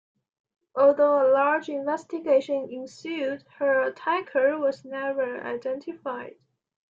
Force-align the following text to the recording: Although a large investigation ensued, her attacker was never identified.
Although 0.75 1.21
a 1.21 1.29
large 1.31 1.69
investigation 1.69 2.67
ensued, 2.71 3.43
her 3.59 3.81
attacker 3.83 4.57
was 4.57 4.83
never 4.83 5.39
identified. 5.43 6.37